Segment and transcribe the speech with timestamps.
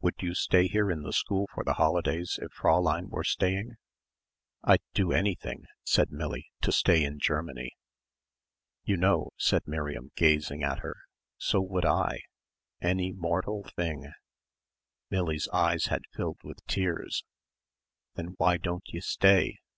[0.00, 3.74] "Would you stay here in the school for the holidays if Fräulein were staying?"
[4.64, 7.72] "I'd do anything," said Millie, "to stay in Germany."
[8.84, 10.96] "You know," said Miriam gazing at her,
[11.36, 12.22] "so would I
[12.80, 14.10] any mortal thing."
[15.10, 17.22] Millie's eyes had filled with tears.
[18.14, 19.58] "Then why don't ye stay?"